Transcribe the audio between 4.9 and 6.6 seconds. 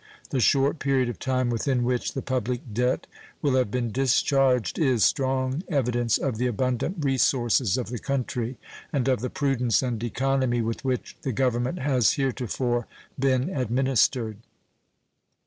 strong evidence of the